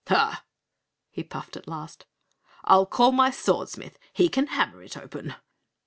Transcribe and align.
"Ha!" 0.07 0.43
he 1.11 1.23
puffed 1.23 1.55
at 1.55 1.67
last, 1.67 2.07
"I'll 2.63 2.87
call 2.87 3.11
my 3.11 3.29
Swordsmith! 3.29 3.99
He 4.13 4.29
can 4.29 4.47
hammer 4.47 4.81
it 4.81 4.97
open!" 4.97 5.35